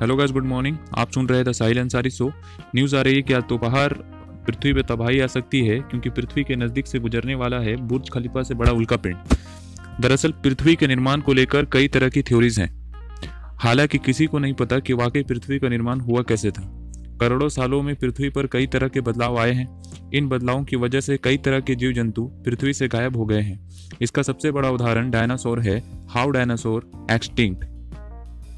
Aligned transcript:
Hello 0.00 0.16
guys 0.16 0.30
good 0.30 0.44
morning 0.44 0.76
आप 0.98 1.10
सुन 1.10 1.28
रहे 1.28 1.44
थे 1.44 1.52
साहिल 1.52 1.80
अंसारी 1.80 2.10
शो 2.10 2.32
न्यूज़ 2.76 2.96
आ 2.96 3.02
रही 3.02 3.14
है 3.14 3.22
कि 3.22 3.32
आज 3.32 3.42
दोपहर 3.48 3.92
पृथ्वी 4.46 4.72
पर 4.72 4.82
तबाही 4.82 5.20
आ 5.20 5.26
सकती 5.26 5.66
है, 5.66 5.80
क्योंकि 5.80 6.10
पृथ्वी 6.10 6.44
के 6.44 6.56
नज़दीक 6.56 6.86
से 6.86 6.98
गुजरने 6.98 7.34
वाला 7.34 7.58
है 7.58 7.76
बुर्ज 7.76 8.10
खलीफा 8.10 8.42
से 8.42 8.54
बड़ा 8.54 8.72
उल्का 8.72 8.96
पिंड। 8.96 9.16
दरअसल, 10.00 10.32
पृथ्वी 10.32 10.76
के 10.76 10.86
निर्माण 10.86 11.20
को 11.20 11.32
लेकर 11.32 11.64
कई 11.64 11.88
तरह 11.88 12.08
की 12.08 12.22
थ्योरीज 12.22 12.60
हैं। 12.60 12.92
हालाँकि 13.58 13.98
किसी 13.98 14.26
को 14.26 14.38
नहीं 14.38 14.54
पता 14.54 14.78
कि 14.78 14.92
वाकई 14.92 15.22
पृथ्वी 15.22 15.58
का 15.58 15.68
निर्माण 15.68 16.00
हुआ 16.00 16.22
कैसे 16.22 16.50
था। 16.50 16.92
करोड़ों 17.20 17.48
सालों 17.48 17.82
में 17.82 17.96
पृथ्वी 17.96 18.28
पर 18.28 18.46
कई 18.46 18.66
तरह 18.66 18.88
के 18.88 19.00
बदलाव 19.00 19.38
आए 19.38 19.52
हैं। 19.52 19.82
इन 20.14 20.28
बदलावों 20.28 20.64
की 20.64 20.76
वजह 20.76 21.00
से 21.00 21.16
कई 21.16 21.36
तरह 21.36 21.60
के 21.60 21.74
जीव 21.74 21.92
जंतु 21.92 22.22
पृथ्वी 22.24 22.72
से 22.72 22.88
गायब 22.88 23.16
हो 23.16 23.24
गए 23.24 23.40
हैं। 23.40 23.70
इसका 24.00 24.22
सबसे 24.22 24.50
बड़ा 24.50 24.70
उदाहरण 24.70 25.10
डायनासोर 25.10 25.60
है, 25.60 25.82
हाउ 26.08 26.30
डायनासोर 26.30 27.06
एक्सटिंक्ट। 27.10 27.69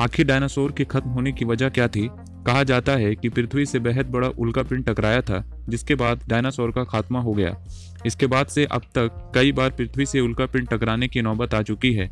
आखिर 0.00 0.26
डायनासोर 0.26 0.72
के 0.72 0.84
खत्म 0.84 1.10
होने 1.10 1.32
की 1.32 1.44
वजह 1.44 1.68
क्या 1.68 1.88
थी? 1.88 2.08
कहा 2.46 2.62
जाता 2.62 2.92
है 2.92 3.14
कि 3.14 3.28
पृथ्वी 3.28 3.66
से 3.66 3.78
बेहद 3.78 4.06
बड़ा 4.06 4.28
उल्का 4.28 4.62
पिंड 4.62 4.84
टकराया 4.84 5.20
था, 5.20 5.64
जिसके 5.68 5.94
बाद 5.94 6.20
डायनासोर 6.28 6.70
का 6.70 6.84
खात्मा 6.84 7.20
हो 7.20 7.32
गया। 7.32 7.64
इसके 8.06 8.26
बाद 8.26 8.46
से 8.46 8.64
अब 8.64 8.82
तक 8.82 9.32
कई 9.34 9.52
बार 9.52 9.70
पृथ्वी 9.70 10.06
से 10.06 10.20
उल्का 10.20 10.46
पिंड 10.46 10.68
टकराने 10.68 11.08
की 11.08 11.22
नौबत 11.22 11.54
आ 11.54 11.62
चुकी 11.62 11.92
है। 11.92 12.10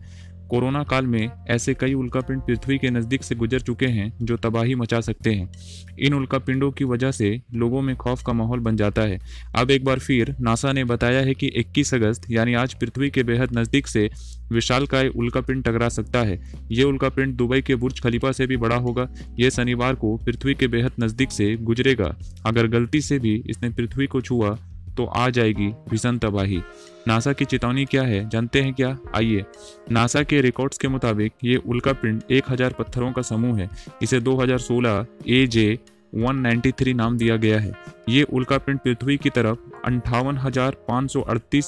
कोरोना 0.48 0.82
काल 0.82 1.06
में 1.06 1.30
ऐसे 1.50 1.74
कई 1.74 1.94
उल्कापिंड 1.94 2.40
पृथ्वी 2.40 2.78
के 2.78 2.90
नज़दीक 2.90 3.22
से 3.22 3.34
गुजर 3.34 3.60
चुके 3.60 3.86
हैं 3.86 4.12
जो 4.22 4.36
तबाही 4.36 4.74
मचा 4.74 5.00
सकते 5.00 5.30
हैं। 5.30 5.50
इन 5.98 6.14
उल्कापिंडों 6.14 6.70
की 6.70 6.84
वजह 6.84 7.10
से 7.10 7.40
लोगों 7.54 7.82
में 7.82 7.96
खौफ 7.96 8.22
का 8.22 8.32
माहौल 8.32 8.60
बन 8.60 8.76
जाता 8.76 9.02
है। 9.02 9.18
अब 9.56 9.70
एक 9.70 9.84
बार 9.84 9.98
फिर 9.98 10.34
नासा 10.40 10.72
ने 10.72 10.84
बताया 10.84 11.20
है 11.20 11.34
कि 11.34 11.46
21 11.46 11.94
अगस्त, 11.94 12.30
यानी 12.30 12.54
आज 12.54 12.74
पृथ्वी 12.74 13.10
के 13.10 13.22
बेहद 13.22 13.58
नज़दीक 13.58 13.86
से 13.86 14.10
विशालकाय 14.52 15.08
उल्कापिंड 15.08 15.64
टकरा 15.64 15.88
सकता 15.88 16.22
है। 16.22 16.40
ये 16.70 16.82
उल्कापिंड 16.82 17.36
दुबई 17.36 17.62
के 17.62 17.74
बुर्ज 17.74 18.00
खलीफा 18.00 18.32
से 18.32 18.46
भी 18.46 18.56
बड़ा 18.56 18.76
होगा। 18.76 19.08
ये 19.38 19.50
शनिवार 19.50 19.94
को 19.94 20.16
पृथ्वी 20.16 20.54
के 20.54 20.68
बेहद 20.68 20.92
नज़दीक 21.00 21.32
से 21.32 21.56
गुजरेगा। 21.56 22.16
अगर 22.46 22.66
गलती 22.66 23.00
से 23.00 23.18
भी 23.18 23.44
इसने 23.46 23.70
पृथ्वी 23.70 24.06
को 24.06 24.20
छुआ 24.20 24.58
तो 24.98 25.04
आ 25.06 25.28
जाएगी 25.30 25.68
भीषण 25.90 26.18
तबाही। 26.18 26.60
नासा 27.08 27.32
की 27.32 27.44
चेतावनी 27.44 27.84
क्या 27.84 28.02
है, 28.02 28.28
जानते 28.28 28.62
हैं 28.62 28.72
क्या? 28.74 28.96
आइए। 29.14 29.44
नासा 29.90 30.22
के 30.22 30.40
रिकॉर्ड्स 30.40 30.78
के 30.78 30.88
मुताबिक 30.88 31.32
ये 31.44 31.56
उल्का 31.56 31.92
पिंड 31.92 32.22
एक 32.30 32.50
हज़ार 32.50 32.72
पत्थरों 32.72 33.12
का 33.12 33.22
समूह 33.22 33.58
है। 33.58 33.68
इसे 34.02 34.20
2016 34.20 35.04
ए 35.28 35.46
जे 35.46 35.78
193 36.16 36.94
नाम 36.94 37.16
दिया 37.18 37.36
गया 37.36 37.58
है। 37.60 37.72
ये 38.08 38.22
उल्कापिंड 38.22 38.78
पृथ्वी 38.78 39.16
की 39.16 39.30
तरफ़ 39.30 39.58
अंठावन 39.84 40.36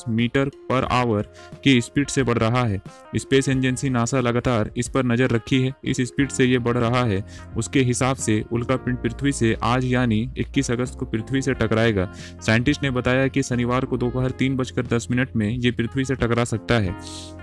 मीटर 0.09 0.49
पर 0.49 0.85
आवर 0.85 1.23
की 1.65 1.81
स्पीड 1.81 2.09
से 2.09 2.23
बढ़ 2.23 2.39
रहा 2.39 2.65
है। 2.65 2.83
स्पेस 3.17 3.49
एजेंसी 3.49 3.91
नासा 3.91 4.21
लगातार 4.21 4.71
इस 4.77 4.89
पर 4.89 5.05
नज़र 5.05 5.31
रखी 5.31 5.63
है। 5.63 5.75
इस 5.85 5.97
स्पीड 6.01 6.29
से 6.29 6.45
ये 6.45 6.59
बढ़ 6.59 6.79
रहा 6.79 7.05
है। 7.05 7.25
उसके 7.57 7.81
हिसाब 7.81 8.17
से 8.17 8.45
उल्कापिंड 8.53 8.99
पृथ्वी 8.99 9.33
से 9.33 9.57
आज 9.63 9.85
यानी 9.85 10.31
21 10.39 10.71
अगस्त 10.71 10.99
को 10.99 11.07
पृथ्वी 11.07 11.43
से 11.43 11.55
टकराएगा। 11.55 12.13
साइंटिस्ट 12.47 12.83
ने 12.83 12.91
बताया 12.91 13.29
कि 13.29 13.43
शनिवार 13.43 13.85
को 13.85 13.97
दोपहर 13.97 14.31
तीन 14.31 14.57
बजकर 14.57 14.87
दस 14.87 15.09
मिनट 15.11 15.37
में 15.37 15.49
ये 15.49 15.71
पृथ्वी 15.71 16.05
से 16.05 16.15
टकरा 16.15 16.45
सकता 16.45 16.75
है। 16.75 16.97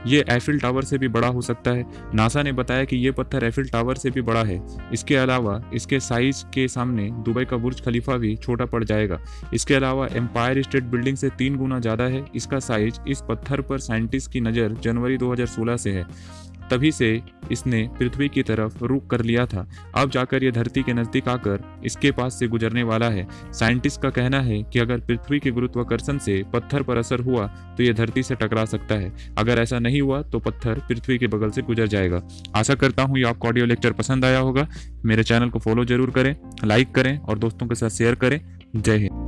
ये 0.07 0.25
एफिल 0.29 0.59
टावर 0.59 0.83
से 0.83 0.97
भी 0.97 1.07
बड़ा 1.07 1.27
हो 1.27 1.41
सकता 1.41 1.71
है। 1.71 1.85
नासा 2.13 2.43
ने 2.43 2.51
बताया 2.51 2.83
कि 2.83 2.95
ये 2.95 3.11
पत्थर 3.11 3.43
एफिल 3.43 3.69
टावर 3.69 3.95
से 3.95 4.11
भी 4.11 4.21
बड़ा 4.21 4.43
है। 4.43 4.61
इसके 4.93 5.15
अलावा 5.15 5.71
इसके 5.73 5.99
साइज़ 5.99 6.45
के 6.45 6.67
सामने 6.67 7.09
दुबई 7.11 7.45
का 7.45 7.57
बुर्ज 7.57 7.81
खलीफा 7.81 8.17
भी 8.17 8.35
छोटा 8.35 8.65
पड़ 8.65 8.83
जाएगा। 8.87 9.19
इसके 9.53 9.75
अलावा 9.75 10.07
एम्पायर 10.13 10.61
स्टेट 10.63 10.83
बिल्डिंग 10.83 11.17
से 11.17 11.29
तीन 11.29 11.55
गुना 11.55 11.79
ज़्यादा 11.79 12.03
है। 12.03 12.25
इसका 12.35 12.59
साइज़ 12.59 12.99
इस 13.07 13.21
पत्थर 13.29 13.61
पर 13.61 13.79
साइंटिस्ट 13.79 14.31
की 14.31 14.41
नज़र 14.41 14.73
जनवरी 14.83 15.17
2016 15.17 15.77
से 15.77 15.91
है। 15.91 16.05
तभी 16.71 16.91
से 16.91 17.09
इसने 17.51 17.81
पृथ्वी 17.99 18.27
की 18.29 18.43
तरफ़ 18.43 18.83
रुक 18.83 19.09
कर 19.09 19.21
लिया 19.21 19.45
था। 19.45 19.65
अब 19.95 20.09
जाकर 20.11 20.43
यह 20.43 20.51
धरती 20.51 20.83
के 20.83 20.93
नज़दीक 20.93 21.27
आकर 21.29 21.63
इसके 21.85 22.11
पास 22.11 22.39
से 22.39 22.47
गुजरने 22.47 22.83
वाला 22.83 23.09
है। 23.09 23.27
साइंटिस्ट 23.53 24.01
का 24.01 24.09
कहना 24.09 24.41
है 24.41 24.61
कि 24.63 24.79
अगर 24.79 24.99
पृथ्वी 25.01 25.39
के 25.39 25.51
गुरुत्वाकर्षण 25.51 26.17
से 26.17 26.41
पत्थर 26.53 26.83
पर 26.83 26.97
असर 26.97 27.21
हुआ 27.21 27.45
तो 27.77 27.83
यह 27.83 27.93
धरती 27.93 28.23
से 28.23 28.35
टकरा 28.35 28.65
सकता 28.65 28.95
है। 28.95 29.11
अगर 29.37 29.59
ऐसा 29.59 29.79
नहीं 29.79 30.01
हुआ 30.01 30.21
तो 30.23 30.39
पत्थर 30.39 30.81
पृथ्वी 30.89 31.17
के 31.17 31.27
बगल 31.27 31.51
से 31.51 31.61
गुजर 31.61 31.87
जाएगा। 31.87 32.21
आशा 32.55 32.75
करता 32.75 33.03
हूँ 33.03 33.17
ये 33.17 33.23
आपको 33.25 33.47
ऑडियो 33.47 33.65
लेक्चर 33.65 33.91
पसंद 33.93 34.25
आया 34.25 34.39
होगा। 34.39 34.67
मेरे 35.05 35.23
चैनल 35.23 35.49
को 35.49 35.59
फॉलो 35.59 35.85
ज़रूर 35.85 36.11
करें 36.11 36.35
लाइक 36.65 36.93
करें 36.95 37.17
और 37.17 37.39
दोस्तों 37.39 37.67
के 37.67 37.75
साथ 37.75 37.89
शेयर 37.91 38.15
करें। 38.15 38.39
जय 38.75 38.97
हिंद। 38.97 39.26